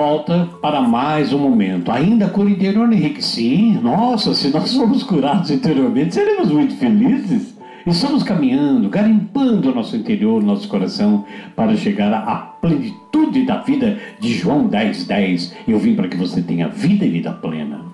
volta 0.00 0.48
para 0.62 0.80
mais 0.80 1.30
um 1.30 1.38
momento. 1.38 1.92
Ainda 1.92 2.26
cura 2.26 2.48
interior, 2.48 2.90
Henrique? 2.90 3.22
Sim, 3.22 3.78
nossa, 3.82 4.32
se 4.32 4.48
nós 4.48 4.74
formos 4.74 5.02
curados 5.02 5.50
interiormente, 5.50 6.14
seremos 6.14 6.50
muito 6.50 6.74
felizes. 6.76 7.54
Estamos 7.86 8.22
caminhando, 8.22 8.88
garimpando 8.88 9.70
o 9.70 9.74
nosso 9.74 9.94
interior, 9.94 10.42
nosso 10.42 10.66
coração, 10.68 11.26
para 11.54 11.76
chegar 11.76 12.14
à 12.14 12.36
plenitude 12.36 13.44
da 13.44 13.58
vida 13.58 13.98
de 14.18 14.32
João 14.32 14.68
10, 14.68 15.04
10. 15.04 15.56
Eu 15.68 15.78
vim 15.78 15.94
para 15.94 16.08
que 16.08 16.16
você 16.16 16.40
tenha 16.40 16.68
vida 16.68 17.04
e 17.04 17.10
vida 17.10 17.32
plena. 17.32 17.84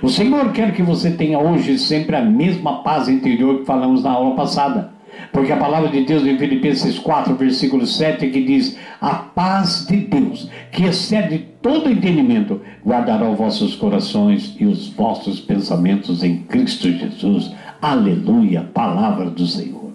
O 0.00 0.08
Senhor 0.08 0.52
quer 0.52 0.72
que 0.72 0.82
você 0.82 1.10
tenha 1.10 1.38
hoje 1.38 1.78
sempre 1.78 2.16
a 2.16 2.22
mesma 2.22 2.82
paz 2.82 3.10
interior 3.10 3.58
que 3.58 3.66
falamos 3.66 4.02
na 4.02 4.12
aula 4.12 4.34
passada. 4.34 4.91
Porque 5.32 5.52
a 5.52 5.56
palavra 5.56 5.88
de 5.88 6.04
Deus 6.04 6.26
em 6.26 6.38
Filipenses 6.38 6.98
4, 6.98 7.34
versículo 7.34 7.86
7, 7.86 8.28
que 8.30 8.44
diz: 8.44 8.78
A 9.00 9.14
paz 9.14 9.86
de 9.88 9.96
Deus, 9.96 10.50
que 10.70 10.84
excede 10.84 11.46
todo 11.60 11.90
entendimento, 11.90 12.60
guardará 12.84 13.28
os 13.28 13.38
vossos 13.38 13.74
corações 13.74 14.56
e 14.58 14.66
os 14.66 14.88
vossos 14.88 15.40
pensamentos 15.40 16.22
em 16.22 16.38
Cristo 16.38 16.90
Jesus. 16.90 17.52
Aleluia, 17.80 18.62
palavra 18.74 19.30
do 19.30 19.46
Senhor. 19.46 19.92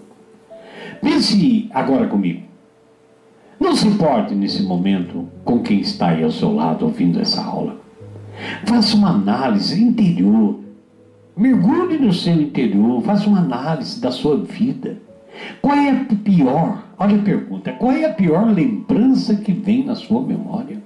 Pense 1.00 1.68
agora 1.72 2.06
comigo. 2.06 2.42
Não 3.60 3.74
se 3.74 3.88
importe 3.88 4.34
nesse 4.34 4.62
momento 4.62 5.28
com 5.44 5.60
quem 5.60 5.80
está 5.80 6.08
aí 6.08 6.22
ao 6.22 6.30
seu 6.30 6.54
lado 6.54 6.84
ouvindo 6.84 7.20
essa 7.20 7.42
aula. 7.42 7.76
Faça 8.64 8.96
uma 8.96 9.10
análise 9.10 9.82
interior. 9.82 10.60
Mergulhe 11.36 11.98
no 11.98 12.12
seu 12.12 12.34
interior, 12.34 13.00
faça 13.02 13.28
uma 13.28 13.38
análise 13.38 14.00
da 14.00 14.10
sua 14.10 14.36
vida. 14.38 15.07
Qual 15.60 15.76
é 15.76 15.90
a 15.90 16.04
pior? 16.24 16.84
Olha 16.98 17.16
a 17.16 17.22
pergunta: 17.22 17.72
qual 17.72 17.92
é 17.92 18.04
a 18.04 18.12
pior 18.12 18.50
lembrança 18.50 19.34
que 19.36 19.52
vem 19.52 19.84
na 19.84 19.94
sua 19.94 20.22
memória? 20.22 20.82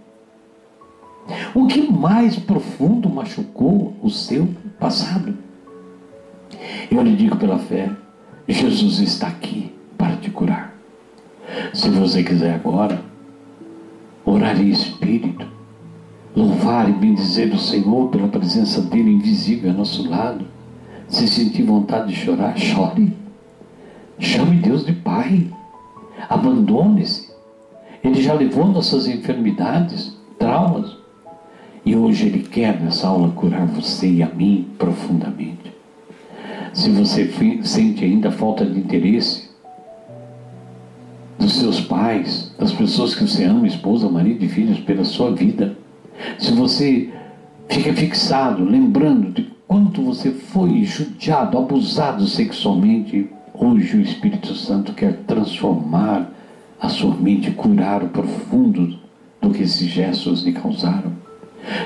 O 1.55 1.67
que 1.67 1.91
mais 1.91 2.37
profundo 2.37 3.09
machucou 3.09 3.95
o 4.03 4.11
seu 4.11 4.49
passado? 4.79 5.37
Eu 6.91 7.03
lhe 7.03 7.17
digo 7.17 7.37
pela 7.37 7.59
fé: 7.59 7.91
Jesus 8.49 8.99
está 8.99 9.29
aqui 9.29 9.73
para 9.97 10.17
te 10.17 10.31
curar. 10.31 10.75
Se 11.73 11.89
você 11.91 12.23
quiser 12.23 12.55
agora, 12.55 13.01
orar 14.25 14.61
em 14.61 14.71
espírito, 14.71 15.47
louvar 16.35 16.89
e 16.89 16.93
bendizer 16.93 17.53
o 17.53 17.59
Senhor 17.59 18.09
pela 18.09 18.29
presença 18.29 18.81
dele 18.81 19.11
invisível 19.11 19.71
ao 19.71 19.77
nosso 19.77 20.09
lado, 20.09 20.47
se 21.09 21.29
sentir 21.29 21.63
vontade 21.63 22.09
de 22.09 22.17
chorar, 22.17 22.57
chore. 22.57 23.22
Chame 24.19 24.57
Deus 24.57 24.85
de 24.85 24.93
Pai. 24.93 25.49
Abandone-se. 26.29 27.31
Ele 28.03 28.21
já 28.21 28.35
levou 28.35 28.67
nossas 28.67 29.07
enfermidades, 29.07 30.17
traumas. 30.39 30.97
E 31.85 31.97
hoje 31.97 32.27
Ele 32.27 32.43
quer 32.43 32.81
nessa 32.81 33.09
aula 33.09 33.31
curar 33.31 33.67
você 33.67 34.09
e 34.09 34.23
a 34.23 34.29
mim 34.29 34.69
profundamente. 34.79 35.73
Se 36.73 36.91
você 36.91 37.31
sente 37.63 38.05
ainda 38.05 38.31
falta 38.31 38.65
de 38.65 38.79
interesse 38.79 39.51
dos 41.39 41.59
seus 41.59 41.81
pais, 41.81 42.55
das 42.59 42.73
pessoas 42.73 43.15
que 43.15 43.27
você 43.27 43.45
ama, 43.45 43.67
esposa, 43.67 44.09
marido 44.09 44.45
e 44.45 44.49
filhos, 44.49 44.79
pela 44.81 45.05
sua 45.05 45.33
vida, 45.35 45.77
se 46.39 46.53
você 46.53 47.11
fica 47.69 47.93
fixado, 47.93 48.65
lembrando 48.65 49.33
de 49.33 49.51
quanto 49.67 50.03
você 50.03 50.31
foi 50.31 50.85
judiado, 50.85 51.59
abusado 51.59 52.27
sexualmente, 52.27 53.29
Hoje 53.65 53.97
o 53.97 54.01
Espírito 54.01 54.57
Santo 54.57 54.93
quer 54.93 55.19
transformar 55.19 56.29
a 56.81 56.89
sua 56.89 57.15
mente, 57.15 57.53
curar 57.53 58.03
o 58.03 58.09
profundo 58.09 58.99
do 59.41 59.51
que 59.51 59.63
esses 59.63 59.87
gestos 59.87 60.43
lhe 60.43 60.53
causaram. 60.53 61.13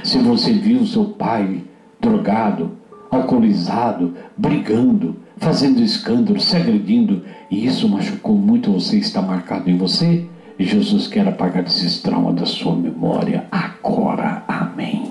Se 0.03 0.17
você 0.17 0.55
viu 0.55 0.87
seu 0.87 1.05
pai 1.05 1.63
drogado, 2.01 2.79
alcoolizado, 3.11 4.15
brigando, 4.39 5.17
fazendo 5.37 5.83
escândalo, 5.83 6.41
se 6.41 6.57
agredindo, 6.57 7.23
e 7.51 7.67
isso 7.67 7.87
machucou 7.87 8.35
muito 8.35 8.73
você, 8.73 8.97
está 8.97 9.21
marcado 9.21 9.69
em 9.69 9.77
você, 9.77 10.25
Jesus 10.59 11.07
quer 11.07 11.29
apagar 11.29 11.67
esses 11.67 12.01
traumas 12.01 12.37
da 12.37 12.47
sua 12.47 12.75
memória 12.75 13.45
agora. 13.51 14.43
Amém. 14.49 15.11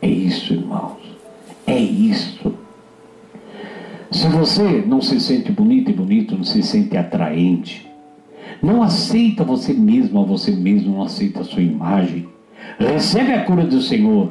É 0.00 0.06
isso, 0.06 0.54
irmãos. 0.54 1.00
É 1.66 1.76
isso. 1.76 2.39
Você 4.30 4.84
não 4.86 5.02
se 5.02 5.18
sente 5.18 5.50
bonito 5.50 5.90
e 5.90 5.94
bonito, 5.94 6.36
não 6.36 6.44
se 6.44 6.62
sente 6.62 6.96
atraente, 6.96 7.90
não 8.62 8.80
aceita 8.80 9.42
você 9.42 9.72
mesmo, 9.72 10.20
a 10.20 10.24
você 10.24 10.52
mesmo, 10.52 10.94
não 10.94 11.02
aceita 11.02 11.40
a 11.40 11.44
sua 11.44 11.62
imagem, 11.62 12.28
recebe 12.78 13.32
a 13.32 13.44
cura 13.44 13.64
do 13.64 13.82
Senhor. 13.82 14.30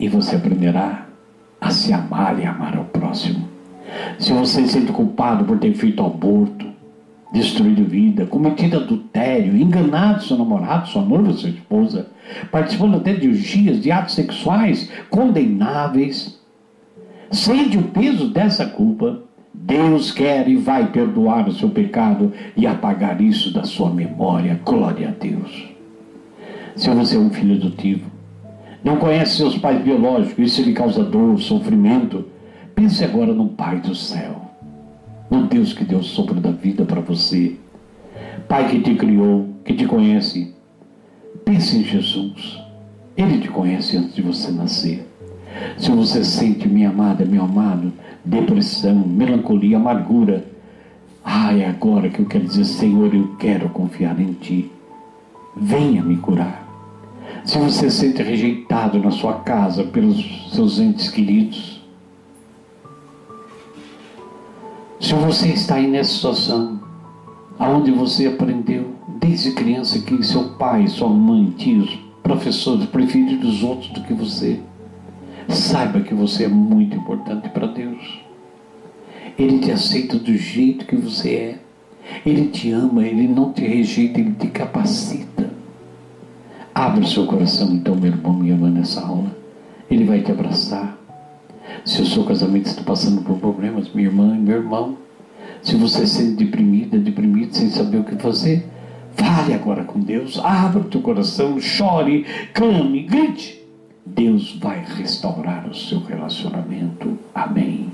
E 0.00 0.08
você 0.08 0.36
aprenderá 0.36 1.06
a 1.60 1.70
se 1.70 1.92
amar 1.92 2.38
e 2.38 2.46
amar 2.46 2.74
ao 2.74 2.86
próximo. 2.86 3.46
Se 4.18 4.32
você 4.32 4.62
se 4.62 4.72
sente 4.72 4.90
culpado 4.90 5.44
por 5.44 5.58
ter 5.58 5.74
feito 5.74 6.02
aborto, 6.02 6.66
destruído 7.30 7.84
vida, 7.84 8.24
cometido 8.24 8.78
adultério, 8.78 9.54
enganado 9.54 10.24
seu 10.24 10.38
namorado, 10.38 10.88
sua 10.88 11.02
noiva, 11.02 11.34
sua 11.34 11.50
esposa, 11.50 12.08
participando 12.50 12.96
até 12.96 13.12
de 13.12 13.28
orgias, 13.28 13.82
de 13.82 13.92
atos 13.92 14.14
sexuais 14.14 14.90
condenáveis, 15.10 16.41
Sente 17.32 17.78
o 17.78 17.82
peso 17.84 18.28
dessa 18.28 18.66
culpa. 18.66 19.22
Deus 19.54 20.10
quer 20.10 20.46
e 20.48 20.56
vai 20.56 20.90
perdoar 20.92 21.48
o 21.48 21.52
seu 21.52 21.70
pecado 21.70 22.32
e 22.54 22.66
apagar 22.66 23.20
isso 23.22 23.52
da 23.52 23.64
sua 23.64 23.90
memória. 23.90 24.60
Glória 24.64 25.08
a 25.08 25.10
Deus. 25.12 25.70
Se 26.76 26.90
você 26.90 27.16
é 27.16 27.18
um 27.18 27.30
filho 27.30 27.56
adotivo, 27.56 28.10
não 28.84 28.96
conhece 28.96 29.36
seus 29.36 29.56
pais 29.56 29.82
biológicos, 29.82 30.38
isso 30.38 30.62
lhe 30.62 30.72
causa 30.72 31.04
dor, 31.04 31.40
sofrimento, 31.40 32.24
pense 32.74 33.04
agora 33.04 33.32
no 33.32 33.48
Pai 33.48 33.78
do 33.80 33.94
céu, 33.94 34.50
no 35.30 35.46
Deus 35.46 35.72
que 35.72 35.84
deu 35.84 35.98
o 35.98 36.04
sopro 36.04 36.40
da 36.40 36.50
vida 36.50 36.84
para 36.84 37.00
você, 37.00 37.56
Pai 38.48 38.68
que 38.68 38.80
te 38.80 38.94
criou, 38.94 39.48
que 39.64 39.74
te 39.74 39.86
conhece. 39.86 40.54
Pense 41.44 41.78
em 41.78 41.84
Jesus. 41.84 42.58
Ele 43.16 43.38
te 43.38 43.48
conhece 43.48 43.96
antes 43.96 44.14
de 44.14 44.22
você 44.22 44.50
nascer. 44.50 45.11
Se 45.76 45.90
você 45.90 46.24
sente, 46.24 46.68
minha 46.68 46.90
amada, 46.90 47.24
meu 47.24 47.44
amado, 47.44 47.92
depressão, 48.24 48.94
melancolia, 48.94 49.76
amargura, 49.76 50.52
é 51.58 51.68
agora 51.68 52.08
que 52.08 52.20
eu 52.20 52.26
quero 52.26 52.44
dizer, 52.44 52.64
Senhor, 52.64 53.14
eu 53.14 53.36
quero 53.38 53.68
confiar 53.68 54.18
em 54.20 54.32
Ti. 54.32 54.70
Venha 55.56 56.02
me 56.02 56.16
curar. 56.16 56.66
Se 57.44 57.58
você 57.58 57.90
se 57.90 57.98
sente 57.98 58.22
rejeitado 58.22 58.98
na 58.98 59.10
sua 59.10 59.34
casa 59.40 59.84
pelos 59.84 60.50
seus 60.52 60.78
entes 60.78 61.08
queridos, 61.08 61.82
se 65.00 65.12
você 65.14 65.48
está 65.48 65.74
aí 65.76 65.86
nessa 65.86 66.14
situação, 66.14 66.80
aonde 67.58 67.90
você 67.90 68.26
aprendeu 68.26 68.94
desde 69.20 69.52
criança 69.52 69.98
que 69.98 70.22
seu 70.22 70.50
pai, 70.50 70.86
sua 70.88 71.08
mãe, 71.08 71.50
tios, 71.56 71.98
professores 72.22 72.86
preferem 72.86 73.38
os 73.40 73.62
outros 73.62 73.90
do 73.90 74.02
que 74.02 74.14
você, 74.14 74.60
Saiba 75.48 76.00
que 76.00 76.14
você 76.14 76.44
é 76.44 76.48
muito 76.48 76.96
importante 76.96 77.48
para 77.48 77.66
Deus. 77.66 78.20
Ele 79.38 79.58
te 79.58 79.70
aceita 79.70 80.18
do 80.18 80.36
jeito 80.36 80.86
que 80.86 80.96
você 80.96 81.34
é. 81.34 81.58
Ele 82.26 82.48
te 82.48 82.70
ama, 82.70 83.06
ele 83.06 83.28
não 83.28 83.52
te 83.52 83.62
rejeita, 83.64 84.20
ele 84.20 84.32
te 84.32 84.48
capacita. 84.48 85.50
Abra 86.74 87.04
o 87.04 87.06
seu 87.06 87.26
coração, 87.26 87.72
então, 87.72 87.94
meu 87.94 88.12
irmão, 88.12 88.32
minha 88.32 88.52
irmã, 88.52 88.70
nessa 88.70 89.00
aula. 89.00 89.30
Ele 89.90 90.04
vai 90.04 90.20
te 90.20 90.32
abraçar. 90.32 90.98
Se 91.84 92.02
o 92.02 92.06
seu 92.06 92.24
casamento 92.24 92.66
está 92.66 92.82
passando 92.82 93.22
por 93.22 93.38
problemas, 93.38 93.92
minha 93.92 94.08
irmã 94.08 94.34
e 94.36 94.38
meu 94.38 94.56
irmão, 94.56 94.96
se 95.62 95.76
você 95.76 96.06
se 96.06 96.16
sente 96.16 96.44
deprimida, 96.44 96.98
deprimido, 96.98 97.54
sem 97.54 97.70
saber 97.70 97.98
o 97.98 98.04
que 98.04 98.16
fazer, 98.16 98.66
fale 99.14 99.54
agora 99.54 99.84
com 99.84 100.00
Deus. 100.00 100.38
Abra 100.38 100.80
o 100.80 100.84
teu 100.84 101.00
coração, 101.00 101.60
chore, 101.60 102.26
clame, 102.52 103.04
grite. 103.04 103.61
Deus 104.04 104.56
vai 104.60 104.84
restaurar 104.84 105.68
o 105.68 105.74
seu 105.74 106.00
relacionamento. 106.00 107.16
Amém. 107.32 107.92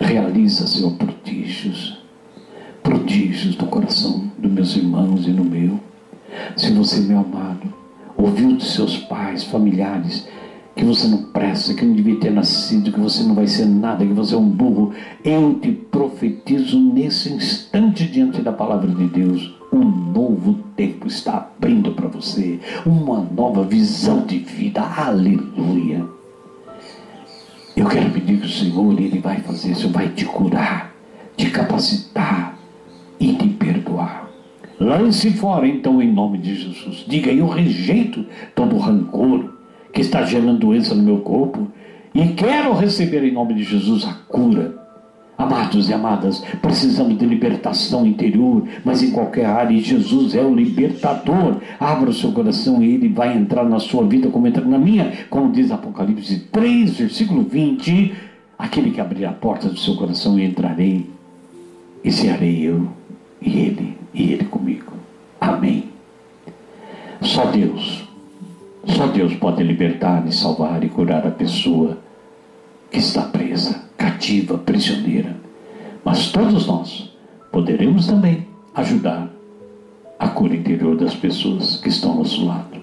É 0.00 0.04
realiza, 0.04 0.66
Senhor, 0.66 0.92
prodígios, 0.92 1.98
prodígios 2.82 3.58
no 3.58 3.66
coração 3.66 4.30
dos 4.38 4.50
meus 4.50 4.74
irmãos 4.76 5.26
e 5.26 5.30
no 5.30 5.44
meu. 5.44 5.78
Se 6.56 6.72
você, 6.72 7.00
meu 7.00 7.18
amado, 7.18 7.72
ouviu 8.16 8.54
dos 8.54 8.74
seus 8.74 8.96
pais, 8.96 9.44
familiares, 9.44 10.26
que 10.74 10.84
você 10.84 11.06
não 11.08 11.24
presta, 11.24 11.74
que 11.74 11.84
não 11.84 11.94
devia 11.94 12.16
ter 12.16 12.30
nascido, 12.30 12.90
que 12.90 13.00
você 13.00 13.22
não 13.22 13.34
vai 13.34 13.46
ser 13.46 13.66
nada, 13.66 14.06
que 14.06 14.14
você 14.14 14.34
é 14.34 14.38
um 14.38 14.48
burro, 14.48 14.94
eu 15.22 15.58
te 15.60 15.72
profetizo 15.72 16.80
nesse 16.80 17.30
instante 17.32 18.06
diante 18.06 18.40
da 18.40 18.52
palavra 18.52 18.88
de 18.88 19.06
Deus 19.08 19.60
um 19.72 19.84
novo 19.84 20.54
tempo 20.74 21.06
está 21.06 21.36
abrindo 21.36 21.92
você, 22.20 22.60
uma 22.84 23.20
nova 23.20 23.64
visão 23.64 24.24
de 24.26 24.38
vida. 24.38 24.82
Aleluia. 24.82 26.04
Eu 27.76 27.86
quero 27.86 28.10
pedir 28.10 28.38
que 28.40 28.46
o 28.46 28.50
Senhor, 28.50 28.92
Ele 29.00 29.18
vai 29.18 29.40
fazer 29.40 29.72
isso, 29.72 29.88
vai 29.88 30.08
te 30.08 30.24
curar, 30.24 30.94
te 31.36 31.50
capacitar 31.50 32.58
e 33.18 33.32
te 33.32 33.48
perdoar. 33.48 34.28
Lance 34.78 35.30
fora 35.32 35.66
então 35.66 36.00
em 36.02 36.12
nome 36.12 36.38
de 36.38 36.54
Jesus. 36.54 37.04
Diga, 37.06 37.30
eu 37.30 37.48
rejeito 37.48 38.24
todo 38.54 38.78
rancor 38.78 39.54
que 39.92 40.00
está 40.00 40.22
gerando 40.24 40.58
doença 40.58 40.94
no 40.94 41.02
meu 41.02 41.18
corpo 41.18 41.68
e 42.14 42.28
quero 42.28 42.72
receber 42.74 43.24
em 43.24 43.32
nome 43.32 43.54
de 43.54 43.64
Jesus 43.64 44.04
a 44.04 44.12
cura. 44.28 44.79
Amados 45.40 45.88
e 45.88 45.94
amadas, 45.94 46.40
precisamos 46.60 47.16
de 47.16 47.24
libertação 47.24 48.06
interior, 48.06 48.62
mas 48.84 49.02
em 49.02 49.10
qualquer 49.10 49.46
área, 49.46 49.72
e 49.74 49.80
Jesus 49.80 50.34
é 50.34 50.42
o 50.42 50.54
libertador. 50.54 51.56
Abra 51.80 52.10
o 52.10 52.12
seu 52.12 52.30
coração 52.30 52.82
e 52.82 52.92
ele 52.92 53.08
vai 53.08 53.34
entrar 53.34 53.64
na 53.64 53.78
sua 53.78 54.06
vida 54.06 54.28
como 54.28 54.46
entra 54.46 54.62
na 54.62 54.78
minha, 54.78 55.10
como 55.30 55.50
diz 55.50 55.70
Apocalipse 55.70 56.40
3, 56.52 56.94
versículo 56.94 57.42
20. 57.42 58.14
Aquele 58.58 58.90
que 58.90 59.00
abrir 59.00 59.24
a 59.24 59.32
porta 59.32 59.70
do 59.70 59.78
seu 59.78 59.96
coração, 59.96 60.38
entrarei, 60.38 61.08
e 62.04 62.12
serei 62.12 62.60
eu, 62.60 62.88
e 63.40 63.60
ele, 63.60 63.96
e 64.12 64.34
ele 64.34 64.44
comigo. 64.44 64.92
Amém. 65.40 65.84
Só 67.22 67.46
Deus, 67.46 68.06
só 68.84 69.06
Deus 69.06 69.34
pode 69.36 69.62
libertar 69.62 70.22
e 70.28 70.34
salvar 70.34 70.84
e 70.84 70.90
curar 70.90 71.26
a 71.26 71.30
pessoa 71.30 71.96
que 72.90 72.98
está 72.98 73.22
Todos 76.32 76.66
nós 76.66 77.10
poderemos 77.50 78.06
também 78.06 78.46
ajudar 78.74 79.28
a 80.18 80.28
cura 80.28 80.54
interior 80.54 80.96
das 80.96 81.14
pessoas 81.14 81.76
que 81.76 81.88
estão 81.88 82.12
ao 82.12 82.18
nosso 82.18 82.44
lado. 82.44 82.78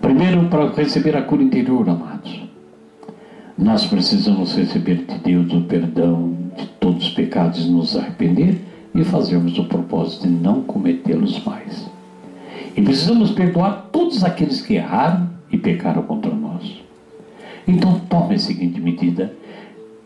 Primeiro, 0.00 0.48
para 0.48 0.70
receber 0.72 1.16
a 1.16 1.22
cura 1.22 1.42
interior, 1.42 1.88
amados, 1.88 2.42
nós 3.56 3.86
precisamos 3.86 4.56
receber 4.56 5.04
de 5.04 5.18
Deus 5.18 5.52
o 5.52 5.62
perdão 5.62 6.34
de 6.56 6.66
todos 6.80 7.08
os 7.08 7.10
pecados 7.10 7.68
nos 7.68 7.96
arrepender 7.96 8.60
e 8.94 9.04
fazermos 9.04 9.58
o 9.58 9.64
propósito 9.64 10.26
de 10.26 10.32
não 10.32 10.62
cometê-los 10.62 11.44
mais. 11.44 11.88
E 12.76 12.82
precisamos 12.82 13.32
perdoar 13.32 13.88
todos 13.92 14.24
aqueles 14.24 14.60
que 14.60 14.74
erraram 14.74 15.28
e 15.50 15.58
pecaram 15.58 16.02
contra 16.02 16.34
nós. 16.34 16.80
Então 17.66 18.00
tome 18.08 18.36
a 18.36 18.38
seguinte 18.38 18.80
medida: 18.80 19.34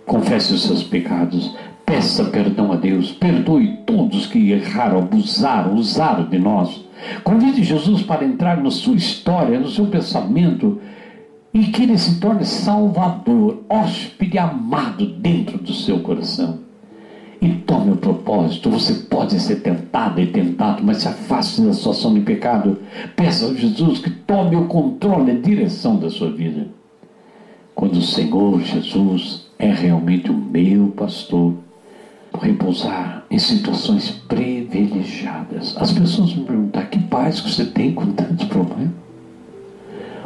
confesse 0.06 0.52
os 0.52 0.64
seus 0.64 0.82
pecados, 0.82 1.54
peça 1.84 2.24
perdão 2.24 2.72
a 2.72 2.76
Deus, 2.76 3.12
perdoe 3.12 3.78
todos 3.86 4.26
que 4.26 4.50
erraram, 4.50 4.98
abusaram, 4.98 5.74
usaram 5.74 6.28
de 6.28 6.38
nós. 6.38 6.84
Convide 7.24 7.62
Jesus 7.62 8.02
para 8.02 8.24
entrar 8.24 8.56
na 8.56 8.70
sua 8.70 8.94
história, 8.94 9.58
no 9.58 9.68
seu 9.68 9.86
pensamento 9.86 10.80
e 11.54 11.66
que 11.66 11.82
ele 11.82 11.98
se 11.98 12.18
torne 12.18 12.44
salvador, 12.44 13.62
hóspede 13.68 14.38
amado 14.38 15.06
dentro 15.06 15.58
do 15.58 15.72
seu 15.72 16.00
coração. 16.00 16.60
E 17.40 17.48
tome 17.54 17.90
o 17.90 17.96
propósito. 17.96 18.70
Você 18.70 18.94
pode 18.94 19.38
ser 19.40 19.56
tentado 19.56 20.20
e 20.20 20.26
tentado, 20.28 20.82
mas 20.82 20.98
se 20.98 21.08
afaste 21.08 21.60
da 21.60 21.72
situação 21.72 22.14
de 22.14 22.20
pecado. 22.20 22.78
Peça 23.16 23.46
a 23.46 23.54
Jesus 23.54 23.98
que 23.98 24.10
tome 24.10 24.54
o 24.56 24.66
controle, 24.66 25.32
a 25.32 25.40
direção 25.40 25.96
da 25.96 26.08
sua 26.08 26.30
vida. 26.30 26.68
Quando 27.74 27.96
o 27.96 28.02
Senhor 28.02 28.60
Jesus 28.60 29.46
é 29.58 29.70
realmente 29.70 30.30
o 30.30 30.36
meu 30.36 30.88
pastor, 30.88 31.54
repousar 32.40 33.24
em 33.30 33.38
situações 33.38 34.10
privilegiadas. 34.28 35.76
As 35.76 35.92
pessoas 35.92 36.34
me 36.34 36.44
perguntam: 36.44 36.84
que 36.86 36.98
paz 36.98 37.40
que 37.40 37.50
você 37.50 37.64
tem 37.64 37.92
com 37.92 38.12
tantos 38.12 38.46
problemas? 38.46 38.90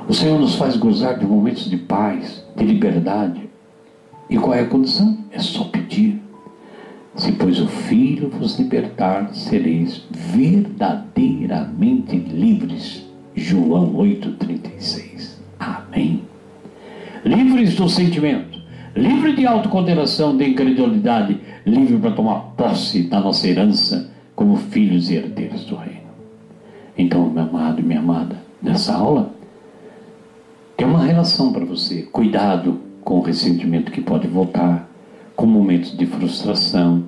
O 0.09 0.15
Senhor 0.15 0.39
nos 0.39 0.55
faz 0.55 0.77
gozar 0.77 1.19
de 1.19 1.27
momentos 1.27 1.69
de 1.69 1.77
paz, 1.77 2.45
de 2.55 2.65
liberdade. 2.65 3.51
E 4.31 4.37
qual 4.37 4.55
é 4.55 4.61
a 4.61 4.67
condição? 4.67 5.19
É 5.33 5.41
só 5.41 5.65
pedir. 5.65 6.23
Se, 7.17 7.33
pois, 7.33 7.61
o 7.61 7.67
Filho 7.67 8.29
vos 8.29 8.57
libertar, 8.59 9.35
sereis 9.35 10.03
verdadeiramente 10.11 12.17
livres. 12.17 13.05
João 13.35 13.95
8,36. 13.95 15.39
Amém. 15.59 16.23
Livres 17.25 17.75
do 17.75 17.89
sentimento, 17.89 18.56
livre 18.97 19.35
de 19.35 19.47
autocondenação, 19.47 20.37
de 20.37 20.49
incredulidade, 20.49 21.39
livre 21.67 21.99
para 21.99 22.13
tomar 22.13 22.41
posse 22.57 23.03
da 23.03 23.21
nossa 23.21 23.47
herança 23.47 24.11
como 24.35 24.57
filhos 24.57 25.11
e 25.11 25.17
herdeiros 25.17 25.65
do 25.67 25.77
reino. 25.77 26.07
Então, 26.97 27.29
meu 27.29 27.43
amado 27.43 27.81
e 27.81 27.85
minha 27.85 28.01
amada, 28.01 28.37
nessa 28.63 28.95
aula, 28.95 29.31
tem 30.77 30.87
uma 30.87 31.05
relação 31.05 31.53
para 31.53 31.65
você. 31.65 32.03
Cuidado 32.03 32.81
com 33.05 33.19
o 33.19 33.23
ressentimento 33.23 33.93
que 33.93 34.01
pode 34.01 34.27
voltar, 34.27 34.89
com 35.35 35.47
momentos 35.47 35.97
de 35.97 36.07
frustração, 36.07 37.05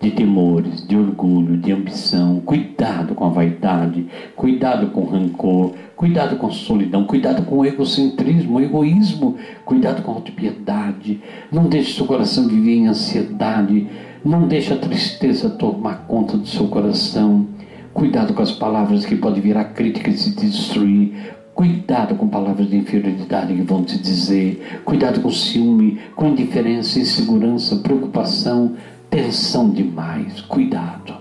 de 0.00 0.10
temores, 0.10 0.86
de 0.86 0.96
orgulho, 0.96 1.58
de 1.58 1.70
ambição. 1.70 2.40
Cuidado 2.40 3.14
com 3.14 3.26
a 3.26 3.28
vaidade, 3.28 4.06
cuidado 4.34 4.88
com 4.88 5.02
o 5.02 5.10
rancor, 5.10 5.72
cuidado 5.94 6.36
com 6.36 6.46
a 6.46 6.52
solidão, 6.52 7.04
cuidado 7.04 7.42
com 7.42 7.58
o 7.58 7.64
egocentrismo, 7.66 8.56
o 8.56 8.60
egoísmo, 8.60 9.36
cuidado 9.64 10.02
com 10.02 10.12
a 10.12 10.14
autopiedade. 10.14 11.20
Não 11.52 11.68
deixe 11.68 11.92
seu 11.92 12.06
coração 12.06 12.48
viver 12.48 12.76
em 12.76 12.88
ansiedade, 12.88 13.86
não 14.24 14.48
deixe 14.48 14.72
a 14.72 14.78
tristeza 14.78 15.50
tomar 15.50 16.06
conta 16.08 16.36
do 16.36 16.46
seu 16.46 16.66
coração. 16.68 17.46
Cuidado 17.92 18.32
com 18.32 18.42
as 18.42 18.52
palavras 18.52 19.04
que 19.04 19.16
podem 19.16 19.42
virar 19.42 19.64
críticas 19.64 20.26
e 20.26 20.34
te 20.34 20.46
destruir. 20.46 21.34
Cuidado 21.54 22.14
com 22.14 22.26
palavras 22.28 22.70
de 22.70 22.76
inferioridade 22.76 23.52
que 23.52 23.60
vão 23.60 23.84
te 23.84 23.98
dizer. 23.98 24.80
Cuidado 24.84 25.20
com 25.20 25.30
ciúme, 25.30 25.98
com 26.16 26.28
indiferença, 26.28 26.98
insegurança, 26.98 27.76
preocupação, 27.76 28.76
tensão 29.10 29.70
demais. 29.70 30.40
Cuidado. 30.42 31.14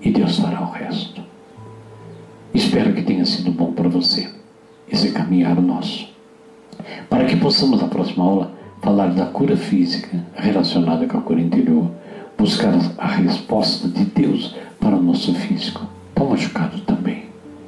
E 0.00 0.10
Deus 0.10 0.38
fará 0.38 0.62
o 0.62 0.70
resto. 0.70 1.22
Espero 2.52 2.92
que 2.94 3.02
tenha 3.02 3.24
sido 3.24 3.52
bom 3.52 3.72
para 3.72 3.88
você 3.88 4.30
esse 4.88 5.12
caminhar 5.12 5.60
nosso. 5.60 6.08
Para 7.08 7.24
que 7.24 7.36
possamos, 7.36 7.80
na 7.80 7.88
próxima 7.88 8.24
aula, 8.24 8.52
falar 8.82 9.08
da 9.08 9.26
cura 9.26 9.56
física 9.56 10.24
relacionada 10.34 11.06
com 11.06 11.18
a 11.18 11.22
cura 11.22 11.40
interior, 11.40 11.90
buscar 12.36 12.74
a 12.98 13.06
resposta 13.06 13.88
de 13.88 14.04
Deus 14.04 14.54
para 14.78 14.96
o 14.96 15.02
nosso 15.02 15.34
físico, 15.34 15.86
tão 16.14 16.28
machucado 16.28 16.80
também, 16.82 17.24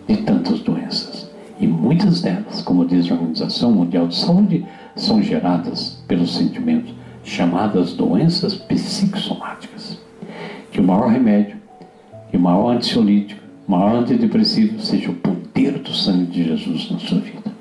de 0.07 0.19
tantas 0.19 0.61
doenças. 0.61 1.31
E 1.59 1.67
muitas 1.67 2.21
delas, 2.21 2.61
como 2.61 2.85
diz 2.85 3.11
a 3.11 3.15
Organização 3.15 3.73
Mundial 3.73 4.07
de 4.07 4.17
Saúde, 4.17 4.67
são 4.95 5.23
geradas 5.23 6.03
pelos 6.07 6.37
sentimentos, 6.37 6.95
chamadas 7.27 7.93
doenças 7.93 8.55
psicossomáticas. 8.55 9.99
Que 10.71 10.81
o 10.81 10.85
maior 10.85 11.09
remédio, 11.09 11.57
que 12.31 12.37
o 12.37 12.41
maior 12.41 12.77
ansiolítico, 12.77 13.41
o 13.67 13.73
maior 13.73 13.97
antidepressivo 13.97 14.81
seja 14.81 15.11
o 15.11 15.15
poder 15.15 15.79
do 15.79 15.93
sangue 15.93 16.27
de 16.27 16.45
Jesus 16.45 16.91
na 16.91 16.99
sua 16.99 17.19
vida. 17.19 17.53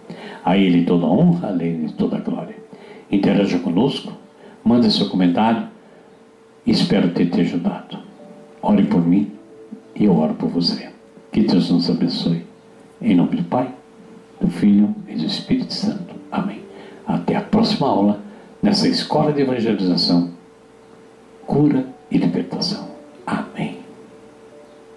A 0.43 0.57
Ele 0.57 0.85
toda 0.85 1.05
honra, 1.05 1.49
a 1.49 1.63
Ele 1.63 1.91
toda 1.97 2.19
glória. 2.19 2.55
Interaja 3.11 3.59
conosco, 3.59 4.13
mande 4.63 4.91
seu 4.91 5.09
comentário 5.09 5.67
espero 6.65 7.09
ter 7.11 7.29
te 7.29 7.41
ajudado. 7.41 7.99
Ore 8.61 8.83
por 8.83 9.05
mim 9.05 9.31
e 9.95 10.05
eu 10.05 10.17
oro 10.17 10.33
por 10.33 10.49
você. 10.49 10.89
Que 11.31 11.41
Deus 11.41 11.69
nos 11.69 11.89
abençoe. 11.89 12.45
Em 13.01 13.15
nome 13.15 13.37
do 13.37 13.43
Pai 13.43 13.71
do 14.41 14.47
Filho 14.49 14.93
e 15.07 15.15
do 15.15 15.25
Espírito 15.25 15.73
Santo. 15.73 16.15
Amém. 16.31 16.61
Até 17.07 17.35
a 17.35 17.41
próxima 17.41 17.87
aula 17.87 18.19
nessa 18.65 18.87
escola 18.87 19.31
de 19.31 19.41
evangelização. 19.41 20.31
Cura 21.45 21.85